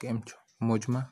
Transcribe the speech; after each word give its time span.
કેમ 0.00 0.18
છો 0.20 0.36
મોજમાં 0.60 1.06